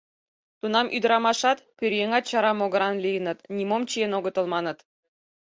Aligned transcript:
Тунам 0.59 0.87
ӱдырамашат, 0.95 1.57
пӧръеҥат 1.77 2.23
чара 2.29 2.51
могыран 2.59 2.95
лийыныт, 3.03 3.39
нимом 3.57 3.83
чиен 3.89 4.11
огытыл, 4.17 4.45
маныт. 4.53 4.77